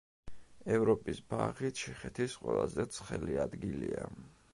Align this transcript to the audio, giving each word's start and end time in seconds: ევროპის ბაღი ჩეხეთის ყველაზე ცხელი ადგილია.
ევროპის 0.77 1.19
ბაღი 1.33 1.69
ჩეხეთის 1.81 2.37
ყველაზე 2.45 2.87
ცხელი 2.97 3.37
ადგილია. 3.45 4.09